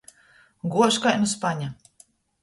Guož 0.75 0.95
kai 1.03 1.11
nu 1.25 1.29
spaņa. 1.33 1.67